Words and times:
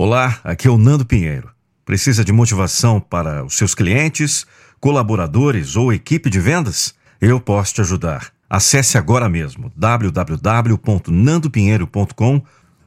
Olá, 0.00 0.38
aqui 0.44 0.68
é 0.68 0.70
o 0.70 0.78
Nando 0.78 1.04
Pinheiro. 1.04 1.50
Precisa 1.84 2.24
de 2.24 2.30
motivação 2.30 3.00
para 3.00 3.44
os 3.44 3.58
seus 3.58 3.74
clientes, 3.74 4.46
colaboradores 4.78 5.74
ou 5.74 5.92
equipe 5.92 6.30
de 6.30 6.38
vendas? 6.38 6.94
Eu 7.20 7.40
posso 7.40 7.74
te 7.74 7.80
ajudar. 7.80 8.30
Acesse 8.48 8.96
agora 8.96 9.28
mesmo 9.28 9.72
www.nandopinheiro.com 9.74 12.42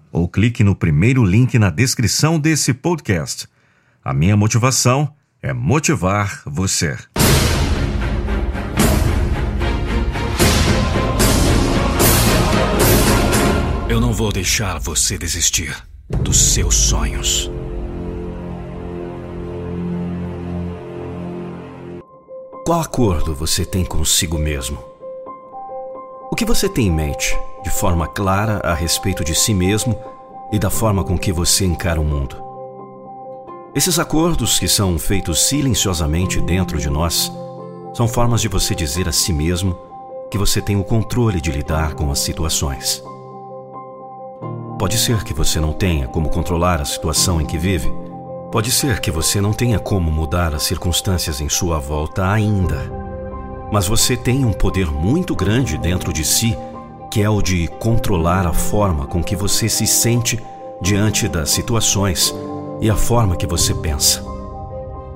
ou 0.09 0.29
clique 0.29 0.63
no 0.63 0.73
primeiro 0.73 1.25
link 1.25 1.59
na 1.59 1.69
descrição 1.69 2.39
desse 2.39 2.73
podcast. 2.73 3.45
A 4.01 4.13
minha 4.13 4.37
motivação 4.37 5.13
é 5.41 5.51
motivar 5.51 6.43
você. 6.45 6.97
Eu 13.89 13.99
não 13.99 14.13
vou 14.13 14.31
deixar 14.31 14.79
você 14.79 15.17
desistir 15.17 15.75
dos 16.17 16.53
seus 16.53 16.75
sonhos. 16.75 17.51
Qual 22.65 22.79
acordo 22.79 23.33
você 23.33 23.65
tem 23.65 23.83
consigo 23.83 24.37
mesmo? 24.37 24.77
O 26.31 26.35
que 26.35 26.45
você 26.45 26.69
tem 26.69 26.87
em 26.87 26.91
mente, 26.91 27.37
de 27.63 27.69
forma 27.69 28.07
clara, 28.07 28.61
a 28.63 28.73
respeito 28.73 29.23
de 29.23 29.35
si 29.35 29.53
mesmo 29.53 29.99
e 30.51 30.59
da 30.59 30.69
forma 30.69 31.03
com 31.03 31.17
que 31.17 31.31
você 31.31 31.65
encara 31.65 31.99
o 31.99 32.05
mundo? 32.05 32.41
Esses 33.73 33.99
acordos, 33.99 34.59
que 34.59 34.67
são 34.67 34.97
feitos 34.99 35.43
silenciosamente 35.43 36.39
dentro 36.41 36.77
de 36.77 36.89
nós, 36.89 37.31
são 37.93 38.07
formas 38.07 38.41
de 38.41 38.47
você 38.47 38.73
dizer 38.75 39.07
a 39.07 39.11
si 39.11 39.33
mesmo 39.33 39.77
que 40.29 40.37
você 40.37 40.61
tem 40.61 40.77
o 40.77 40.83
controle 40.83 41.41
de 41.41 41.51
lidar 41.51 41.93
com 41.93 42.09
as 42.09 42.19
situações. 42.19 43.03
Pode 44.81 44.97
ser 44.97 45.23
que 45.23 45.31
você 45.31 45.59
não 45.59 45.73
tenha 45.73 46.07
como 46.07 46.27
controlar 46.27 46.81
a 46.81 46.85
situação 46.85 47.39
em 47.39 47.45
que 47.45 47.55
vive. 47.55 47.93
Pode 48.51 48.71
ser 48.71 48.99
que 48.99 49.11
você 49.11 49.39
não 49.39 49.53
tenha 49.53 49.77
como 49.77 50.11
mudar 50.11 50.55
as 50.55 50.63
circunstâncias 50.63 51.39
em 51.39 51.47
sua 51.47 51.77
volta 51.77 52.27
ainda. 52.27 52.91
Mas 53.71 53.87
você 53.87 54.17
tem 54.17 54.43
um 54.43 54.51
poder 54.51 54.87
muito 54.87 55.35
grande 55.35 55.77
dentro 55.77 56.11
de 56.11 56.25
si, 56.25 56.57
que 57.11 57.21
é 57.21 57.29
o 57.29 57.43
de 57.43 57.67
controlar 57.79 58.47
a 58.47 58.53
forma 58.53 59.05
com 59.05 59.23
que 59.23 59.35
você 59.35 59.69
se 59.69 59.85
sente 59.85 60.39
diante 60.81 61.27
das 61.27 61.51
situações 61.51 62.33
e 62.81 62.89
a 62.89 62.95
forma 62.95 63.35
que 63.35 63.45
você 63.45 63.75
pensa. 63.75 64.25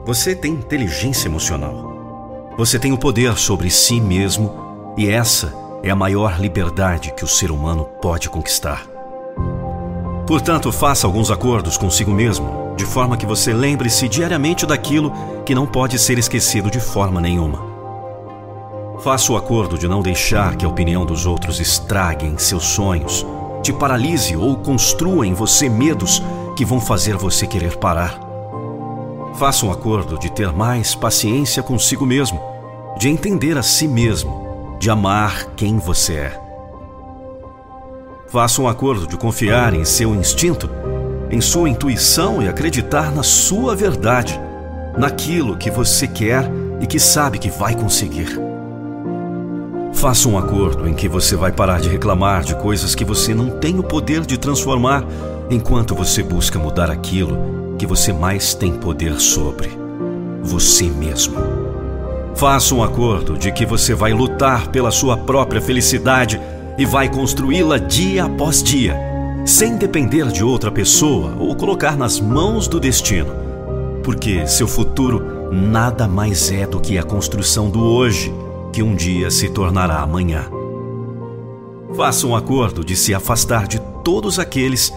Você 0.05 0.35
tem 0.35 0.53
inteligência 0.53 1.27
emocional. 1.27 2.53
Você 2.55 2.77
tem 2.77 2.93
o 2.93 2.99
poder 2.99 3.35
sobre 3.35 3.71
si 3.71 3.99
mesmo 3.99 4.93
e 4.95 5.09
essa 5.09 5.51
é 5.81 5.89
a 5.89 5.95
maior 5.95 6.39
liberdade 6.39 7.11
que 7.17 7.23
o 7.23 7.27
ser 7.27 7.49
humano 7.49 7.85
pode 7.99 8.29
conquistar. 8.29 8.94
Portanto, 10.27 10.71
faça 10.71 11.05
alguns 11.05 11.29
acordos 11.29 11.77
consigo 11.77 12.11
mesmo, 12.11 12.73
de 12.75 12.83
forma 12.85 13.15
que 13.15 13.27
você 13.27 13.53
lembre-se 13.53 14.09
diariamente 14.09 14.65
daquilo 14.65 15.13
que 15.45 15.53
não 15.53 15.67
pode 15.67 15.99
ser 15.99 16.17
esquecido 16.17 16.71
de 16.71 16.79
forma 16.79 17.21
nenhuma. 17.21 17.63
Faça 19.03 19.31
o 19.31 19.37
acordo 19.37 19.77
de 19.77 19.87
não 19.87 20.01
deixar 20.01 20.55
que 20.55 20.65
a 20.65 20.67
opinião 20.67 21.05
dos 21.05 21.27
outros 21.27 21.59
estraguem 21.59 22.39
seus 22.39 22.63
sonhos, 22.65 23.25
te 23.61 23.71
paralise 23.71 24.35
ou 24.35 24.55
construa 24.57 25.27
em 25.27 25.33
você 25.33 25.69
medos 25.69 26.23
que 26.55 26.65
vão 26.65 26.81
fazer 26.81 27.15
você 27.15 27.45
querer 27.45 27.77
parar. 27.77 28.19
Faça 29.35 29.65
um 29.65 29.71
acordo 29.71 30.17
de 30.17 30.31
ter 30.31 30.51
mais 30.51 30.95
paciência 30.95 31.61
consigo 31.61 32.05
mesmo, 32.05 32.41
de 32.97 33.09
entender 33.09 33.57
a 33.57 33.63
si 33.63 33.87
mesmo, 33.87 34.75
de 34.79 34.89
amar 34.89 35.45
quem 35.55 35.77
você 35.77 36.13
é. 36.13 36.44
Faça 38.35 38.61
um 38.61 38.67
acordo 38.67 39.07
de 39.07 39.15
confiar 39.15 39.73
em 39.73 39.85
seu 39.85 40.13
instinto, 40.13 40.69
em 41.31 41.39
sua 41.39 41.69
intuição 41.69 42.43
e 42.43 42.49
acreditar 42.49 43.09
na 43.09 43.23
sua 43.23 43.73
verdade, 43.73 44.37
naquilo 44.97 45.55
que 45.55 45.71
você 45.71 46.05
quer 46.05 46.43
e 46.81 46.85
que 46.85 46.99
sabe 46.99 47.39
que 47.39 47.49
vai 47.49 47.73
conseguir. 47.73 48.37
Faça 49.93 50.27
um 50.27 50.37
acordo 50.37 50.85
em 50.85 50.93
que 50.93 51.07
você 51.07 51.37
vai 51.37 51.53
parar 51.53 51.79
de 51.79 51.87
reclamar 51.87 52.43
de 52.43 52.55
coisas 52.55 52.93
que 52.93 53.05
você 53.05 53.33
não 53.33 53.51
tem 53.51 53.79
o 53.79 53.83
poder 53.83 54.25
de 54.25 54.37
transformar, 54.37 55.05
enquanto 55.49 55.95
você 55.95 56.21
busca 56.21 56.59
mudar 56.59 56.91
aquilo 56.91 57.77
que 57.79 57.87
você 57.87 58.11
mais 58.11 58.53
tem 58.53 58.73
poder 58.73 59.17
sobre 59.17 59.69
você 60.43 60.89
mesmo. 60.89 61.37
Faça 62.35 62.75
um 62.75 62.83
acordo 62.83 63.37
de 63.37 63.49
que 63.53 63.65
você 63.65 63.93
vai 63.93 64.11
lutar 64.11 64.67
pela 64.67 64.91
sua 64.91 65.15
própria 65.15 65.61
felicidade 65.61 66.37
e 66.77 66.85
vai 66.85 67.09
construí-la 67.09 67.77
dia 67.77 68.25
após 68.25 68.61
dia, 68.61 68.97
sem 69.45 69.77
depender 69.77 70.27
de 70.27 70.43
outra 70.43 70.71
pessoa 70.71 71.35
ou 71.39 71.55
colocar 71.55 71.97
nas 71.97 72.19
mãos 72.19 72.67
do 72.67 72.79
destino. 72.79 73.33
Porque 74.03 74.45
seu 74.47 74.67
futuro 74.67 75.51
nada 75.51 76.07
mais 76.07 76.51
é 76.51 76.67
do 76.67 76.79
que 76.79 76.97
a 76.97 77.03
construção 77.03 77.69
do 77.69 77.81
hoje, 77.81 78.33
que 78.73 78.83
um 78.83 78.95
dia 78.95 79.31
se 79.31 79.49
tornará 79.49 79.99
amanhã. 79.99 80.45
Faça 81.95 82.27
um 82.27 82.35
acordo 82.35 82.83
de 82.83 82.95
se 82.95 83.13
afastar 83.13 83.67
de 83.67 83.79
todos 84.03 84.37
aqueles 84.37 84.93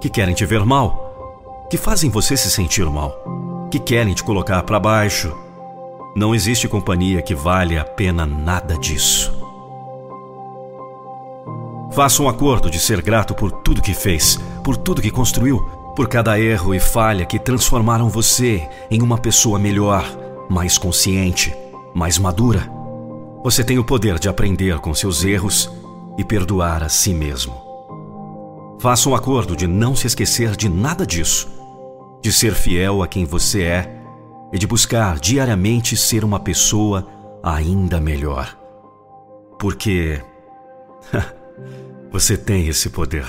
que 0.00 0.08
querem 0.08 0.34
te 0.34 0.46
ver 0.46 0.64
mal, 0.64 1.66
que 1.70 1.76
fazem 1.76 2.08
você 2.08 2.36
se 2.36 2.50
sentir 2.50 2.86
mal, 2.86 3.68
que 3.70 3.78
querem 3.78 4.14
te 4.14 4.24
colocar 4.24 4.62
para 4.62 4.80
baixo. 4.80 5.36
Não 6.16 6.34
existe 6.34 6.66
companhia 6.66 7.20
que 7.20 7.34
vale 7.34 7.78
a 7.78 7.84
pena 7.84 8.24
nada 8.24 8.78
disso. 8.78 9.37
Faça 11.90 12.22
um 12.22 12.28
acordo 12.28 12.70
de 12.70 12.78
ser 12.78 13.00
grato 13.02 13.34
por 13.34 13.50
tudo 13.50 13.82
que 13.82 13.94
fez, 13.94 14.38
por 14.62 14.76
tudo 14.76 15.02
que 15.02 15.10
construiu, 15.10 15.60
por 15.96 16.08
cada 16.08 16.38
erro 16.38 16.74
e 16.74 16.78
falha 16.78 17.26
que 17.26 17.38
transformaram 17.38 18.08
você 18.08 18.68
em 18.90 19.02
uma 19.02 19.18
pessoa 19.18 19.58
melhor, 19.58 20.04
mais 20.48 20.78
consciente, 20.78 21.54
mais 21.94 22.18
madura. 22.18 22.70
Você 23.42 23.64
tem 23.64 23.78
o 23.78 23.84
poder 23.84 24.18
de 24.18 24.28
aprender 24.28 24.78
com 24.78 24.94
seus 24.94 25.24
erros 25.24 25.70
e 26.16 26.24
perdoar 26.24 26.82
a 26.82 26.88
si 26.88 27.14
mesmo. 27.14 27.54
Faça 28.80 29.08
um 29.08 29.14
acordo 29.14 29.56
de 29.56 29.66
não 29.66 29.96
se 29.96 30.06
esquecer 30.06 30.54
de 30.54 30.68
nada 30.68 31.06
disso, 31.06 31.48
de 32.22 32.32
ser 32.32 32.54
fiel 32.54 33.02
a 33.02 33.08
quem 33.08 33.24
você 33.24 33.62
é 33.62 34.02
e 34.52 34.58
de 34.58 34.66
buscar 34.66 35.18
diariamente 35.18 35.96
ser 35.96 36.24
uma 36.24 36.38
pessoa 36.38 37.06
ainda 37.42 38.00
melhor. 38.00 38.56
Porque 39.58 40.22
Você 42.10 42.36
tem 42.36 42.68
esse 42.68 42.88
poder. 42.90 43.26